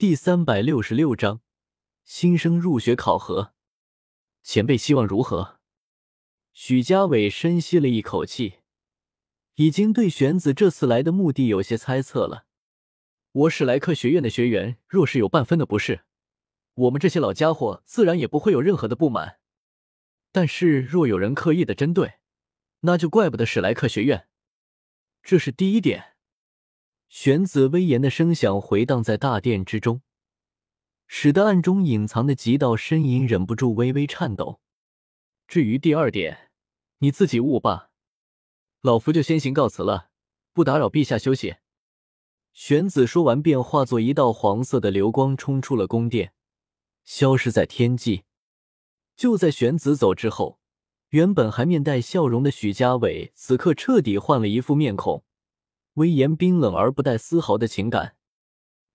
[0.00, 1.42] 第三百六十六章
[2.04, 3.52] 新生入学考核。
[4.42, 5.58] 前辈希望如何？
[6.54, 8.60] 许家伟深吸了一口气，
[9.56, 12.46] 已经对玄子这次来的目的有些猜测了。
[13.32, 16.06] 我史莱克学院的学员，若是有半分的不是，
[16.72, 19.38] 我们这些老家伙自然也不会有任何的不满。
[20.32, 22.14] 但是若有人刻意的针对，
[22.80, 24.26] 那就怪不得史莱克学院。
[25.22, 26.09] 这是第一点。
[27.10, 30.00] 玄子威严的声响回荡在大殿之中，
[31.08, 34.60] 使得暗中隐藏的几道身影忍不住微微颤抖。
[35.48, 36.52] 至于第二点，
[36.98, 37.90] 你自己悟吧。
[38.80, 40.10] 老夫就先行告辞了，
[40.52, 41.56] 不打扰陛下休息。
[42.52, 46.32] 玄子说完，便化作一道黄色的流光冲出了宫殿，
[47.04, 48.22] 消失在天际。
[49.16, 50.60] 就在玄子走之后，
[51.08, 55.24] 原本还面带笑容的许家伟，此刻彻底换了一副面孔。
[55.94, 58.16] 威严冰冷而不带丝毫的情感，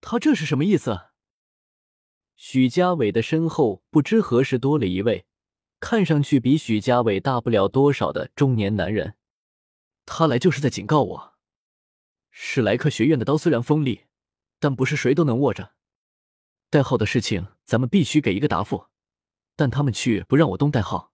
[0.00, 1.08] 他这是什么意思？
[2.36, 5.26] 许家伟的身后不知何时多了一位，
[5.80, 9.16] 看上去比许家伟大不了多少的中年男人。
[10.06, 11.34] 他来就是在警告我，
[12.30, 14.04] 史莱克学院的刀虽然锋利，
[14.58, 15.72] 但不是谁都能握着。
[16.70, 18.86] 代号的事情咱们必须给一个答复，
[19.56, 21.12] 但他们却不让我动代号。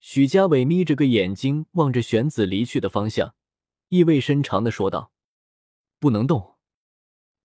[0.00, 3.34] 许家伟眯着个眼睛望着玄子离去的方向。
[3.92, 5.12] 意味深长的说道
[6.00, 6.56] ：“不能动。”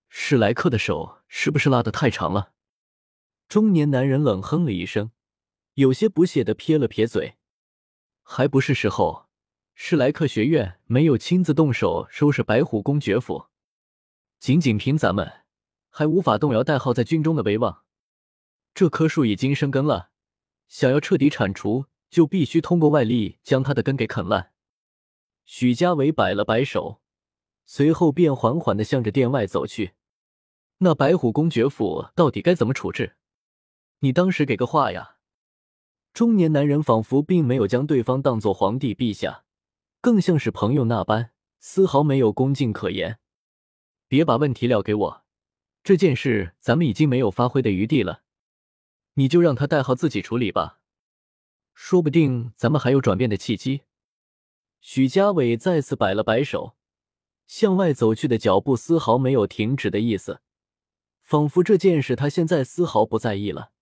[0.08, 2.54] 史莱克的手是不是拉得太长了？
[3.50, 5.12] 中年男人冷哼了一声，
[5.74, 7.36] 有些不屑的撇了撇嘴
[8.24, 9.28] ：“还不是时候。
[9.76, 13.48] 史莱克学院没有亲自动手收拾白虎公爵府，
[14.40, 15.44] 仅仅凭咱们，
[15.90, 17.84] 还无法动摇代号在军中的威望。
[18.74, 20.12] 这棵树已经生根了，
[20.70, 24.54] 想要彻底铲除，就必须通过外力将它的根给啃烂。”
[25.48, 27.02] 许家伟摆了摆手，
[27.66, 29.94] 随后便缓缓的向着殿外走去。
[30.80, 33.16] 那白虎公爵府到底该怎么处置？
[34.00, 35.16] 你当时给个话呀！
[36.14, 39.46] 中年男人仿佛并没有将对方当做皇帝陛下，
[40.02, 43.20] 更像是朋友那般，丝毫没有恭敬可言。
[44.10, 45.26] 别把问题撂给我，
[45.82, 48.24] 这件事咱们已经没有发挥的余地了，
[49.14, 50.82] 你就让他代号自己处理吧，
[51.74, 53.84] 说不定咱们还有转变的契机。
[54.90, 56.78] 许家伟再次摆了摆手，
[57.46, 60.40] 向外走去的脚步丝毫没有停止的意思，
[61.22, 63.74] 仿佛这件事他现在丝毫不在意了。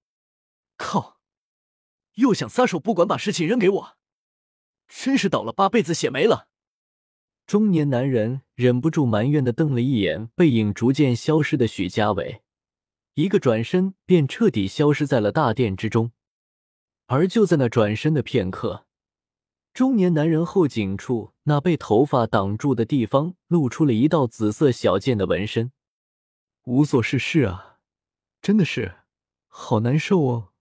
[0.78, 1.20] 靠！
[2.16, 3.98] 又想撒手不管，把事情扔给我，
[4.88, 6.48] 真是倒了八辈子血霉了！
[7.46, 12.42] 中年男人忍不住埋怨的瞪了一眼背影逐渐消失的许家伟，
[13.14, 16.14] 一个转身便彻底消失在了大殿之中。
[17.06, 18.85] 而就在那转身的片刻。
[19.76, 25.74] 中年男人后颈处那被头发挡住的地方，露出了一道紫色小剑的纹身。
[26.64, 27.80] 无所事事啊，
[28.42, 29.00] 真的是
[29.48, 30.54] 好难受哦。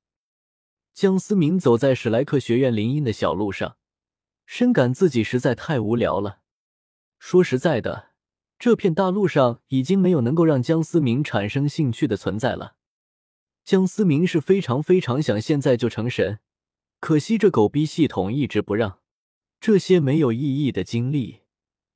[0.93, 3.77] 江思明走在史莱克学院林荫的小路上，
[4.47, 6.41] 深感自己实在太无聊了。
[7.21, 8.09] 说实在的，
[8.59, 12.75] 这片大陆上已经没有能够让江思明产生兴趣的存在了。
[13.65, 16.41] 江思明是非常非常想现在就成神，
[16.99, 18.99] 可惜这狗逼系统一直不让。
[19.67, 21.41] 这些没有意义的经历，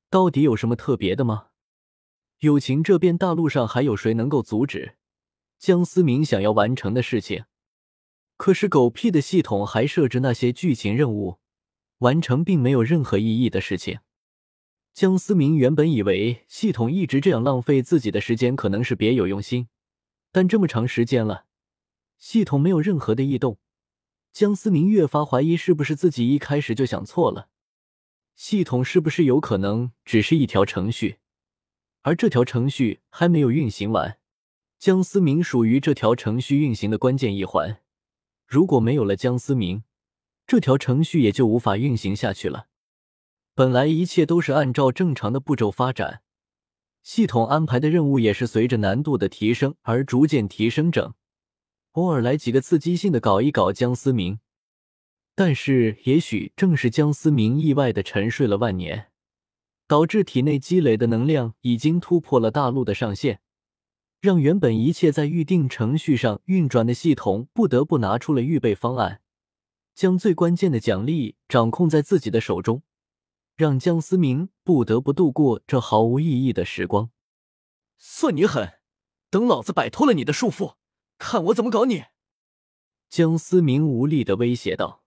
[0.09, 1.49] 到底有什么特别的吗？
[2.39, 4.95] 友情这边大陆上还有谁能够阻止
[5.59, 7.45] 江思明想要完成的事情？
[8.37, 11.37] 可是狗屁的系统还设置那些剧情任务，
[11.99, 13.99] 完成并没有任何意义的事情。
[14.91, 19.67] 江思明原本以为系统一直这样浪费自己的时间，可能是别有用心，
[20.31, 21.45] 但这么长时间了，
[22.17, 23.59] 系统没有任何的异动，
[24.33, 27.48] 江思明越发怀疑是不是自己一开始就想错了。
[28.39, 31.17] 系统是不是有可能只是一条程序，
[32.03, 34.17] 而这条程序还没有运行完？
[34.79, 37.81] 江思明属于这条程序运行的关键一环，
[38.47, 39.83] 如果没有了江思明，
[40.47, 42.67] 这条程序也就无法运行下去了。
[43.53, 46.21] 本来一切都是按照正常的步骤发展，
[47.03, 51.13] 系统安排的任务也是随着难度的提升而逐渐提升整，
[51.91, 54.39] 偶尔来几个刺激性的搞一搞江思明。
[55.39, 59.09] 但是，也许正是江思明意外的沉睡了万年，
[59.87, 63.39] 导致体内积累的能量已经突破了大陆的上限，
[64.19, 69.21] 让原本一切在预定程序上运转的系统不得不拿出了预备方案，
[69.95, 72.83] 将最关键的奖励掌控在自己的手中，
[73.55, 77.11] 让江思明不得不度过这毫无意义的时光。
[77.97, 78.73] 算你狠！
[79.29, 80.75] 等老子摆脱了你的束缚，
[81.17, 82.03] 看我怎么搞你！
[83.07, 84.98] 江思明无力的威胁道。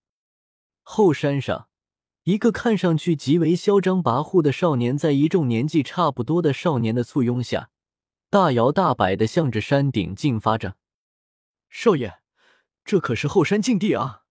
[0.94, 1.68] 后山上，
[2.24, 7.70] 一个看上去极为嚣张跋扈的少年，在一众年纪差不多的少年的簇拥下，
[8.28, 10.76] 大摇大摆的向着山顶进发着。
[11.70, 12.18] 少爷，
[12.84, 14.24] 这可是后山禁地啊！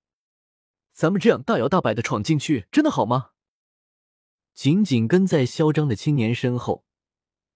[0.93, 3.31] 咱们这样大摇大摆的闯进去，真的好吗？
[4.53, 6.85] 紧紧跟在嚣张的青年身后，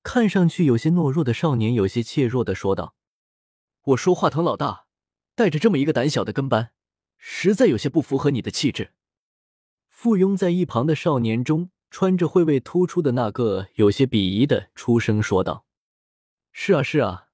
[0.02, 2.96] 看上去有些懦弱的少年有些怯弱的说道
[3.94, 4.88] ：“我说华腾老大，
[5.36, 6.72] 带着这么一个胆小的跟班，
[7.18, 8.92] 实在有些不符合你的气质。”
[9.90, 15.66] 附庸在一旁的少年中，穿着会位突出的那个有些鄙夷的出声说道
[16.52, 17.30] ：“是啊，是啊。”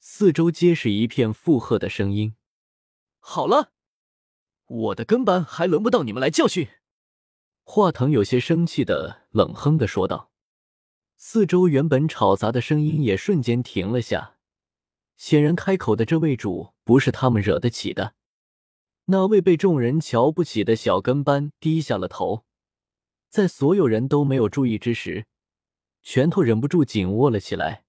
[0.00, 2.34] 四周皆是一片附和的声音。
[3.18, 3.72] 好了，
[4.66, 6.68] 我的跟班还轮不到你们来教训。
[7.62, 10.30] 华腾有些生气的冷哼的说道。
[11.16, 14.36] 四周原本吵杂的声音也瞬间停了下，
[15.16, 18.14] 显然开口的这位主不是他们惹得起的。
[19.06, 22.46] 那位被众人瞧不起的小跟班低下了头，
[23.28, 25.26] 在所有人都没有注意之时，
[26.02, 27.84] 拳头忍不住紧握了起来，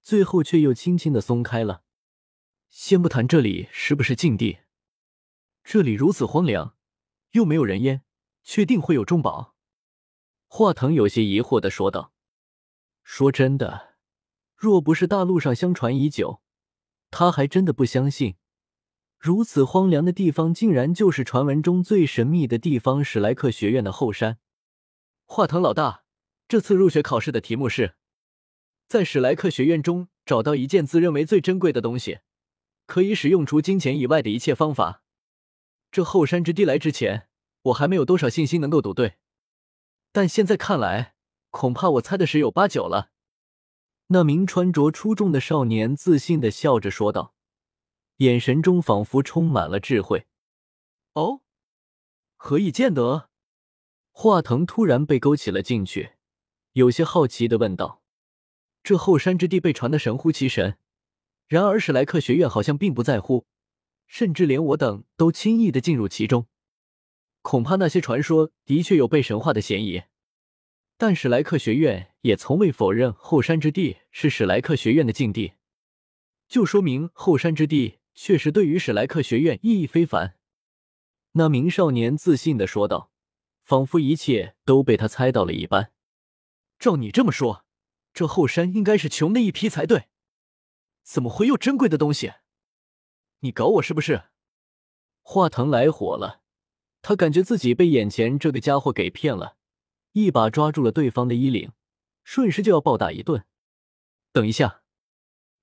[0.00, 1.82] 最后却又轻轻的松开了。
[2.70, 4.60] 先不谈这里是不是禁地，
[5.62, 6.74] 这里如此荒凉，
[7.32, 8.02] 又没有人烟，
[8.42, 9.54] 确定会有重宝？
[10.46, 12.14] 华腾有些疑惑的说道
[13.04, 13.96] ：“说真的，
[14.56, 16.40] 若不是大陆上相传已久，
[17.10, 18.36] 他还真的不相信。”
[19.26, 24.38] 如此荒凉的地方，竟然就是传闻中最神秘的地方——史莱克学院的后山。
[25.24, 26.04] 华腾老大，
[26.46, 27.96] 这次入学考试的题目是，
[28.86, 32.20] 在史莱克学院中找到一件自认为最珍贵的东西，
[32.86, 35.02] 可以使用除金钱以外的一切方法。
[35.90, 37.26] 这后山之地来之前，
[37.62, 39.14] 我还没有多少信心能够赌对，
[40.12, 41.14] 但现在看来，
[41.50, 43.10] 恐怕我猜的十有八九了。
[44.06, 47.34] 那名穿着出众的少年自信的笑着说道。
[48.18, 50.26] 眼神中仿佛充满了智慧。
[51.12, 51.42] 哦，
[52.36, 53.28] 何以见得？
[54.10, 56.12] 华腾突然被勾起了兴趣，
[56.72, 58.02] 有些好奇的问道
[58.82, 60.78] ：“这后山之地被传的神乎其神，
[61.46, 63.46] 然而史莱克学院好像并不在乎，
[64.06, 66.46] 甚至连我等都轻易的进入其中。
[67.42, 70.04] 恐怕那些传说的确有被神化的嫌疑。
[70.96, 75.52] 但史莱克学院也从未否认后山之地是史莱克学院的禁地，
[76.48, 80.38] 就说明后山之地。”确实，对于史莱克学院意义非凡。
[81.32, 83.12] 那名少年自信的说道，
[83.62, 85.92] 仿佛一切都被他猜到了一般。
[86.78, 87.66] 照你这么说，
[88.14, 90.08] 这后山应该是穷的一批才对。
[91.02, 92.32] 怎么会有珍贵的东西？
[93.40, 94.24] 你搞我是不是？
[95.20, 96.40] 华腾来火了，
[97.02, 99.58] 他感觉自己被眼前这个家伙给骗了，
[100.12, 101.72] 一把抓住了对方的衣领，
[102.24, 103.44] 顺势就要暴打一顿。
[104.32, 104.82] 等一下，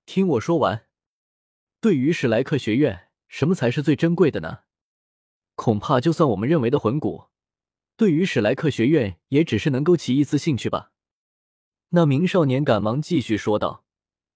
[0.06, 0.86] 听我说完。
[1.84, 4.60] 对于史莱克学院，什么才是最珍贵的呢？
[5.54, 7.26] 恐怕就算我们认为的魂骨，
[7.94, 10.92] 对于史莱克学院也只是能勾起一丝兴趣吧。
[11.90, 13.84] 那名少年赶忙继续说道，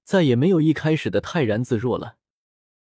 [0.04, 2.18] 再也没有一开始的泰然自若了。